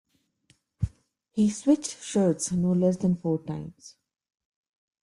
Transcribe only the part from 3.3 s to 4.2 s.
times.